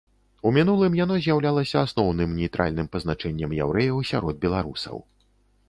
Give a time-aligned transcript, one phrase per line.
[0.49, 4.95] У мінулым, яно з'яўлялася асноўным нейтральным пазначэннем яўрэяў сярод беларусаў.